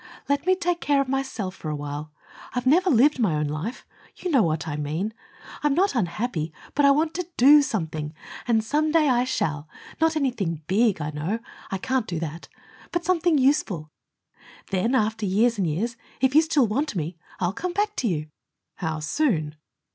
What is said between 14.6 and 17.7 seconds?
Then, after years and years, if you still want me, I'll